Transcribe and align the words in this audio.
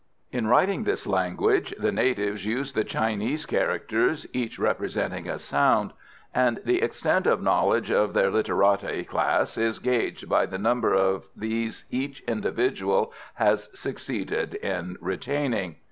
In 0.31 0.47
writing 0.47 0.83
this 0.83 1.05
language 1.05 1.75
the 1.77 1.91
natives 1.91 2.43
use 2.43 2.73
the 2.73 2.83
Chinese 2.83 3.45
characters, 3.45 4.25
each 4.33 4.57
representing 4.57 5.29
a 5.29 5.37
sound; 5.37 5.93
and 6.33 6.59
the 6.65 6.81
extent 6.81 7.27
of 7.27 7.39
knowledge 7.39 7.91
of 7.91 8.13
their 8.15 8.31
literati 8.31 9.03
class 9.03 9.59
is 9.59 9.77
gauged 9.77 10.27
by 10.27 10.47
the 10.47 10.57
number 10.57 10.91
of 10.95 11.27
these 11.37 11.85
each 11.91 12.21
individual 12.21 13.13
has 13.35 13.69
succeeded 13.79 14.55
in 14.55 14.97
retaining. 14.99 15.75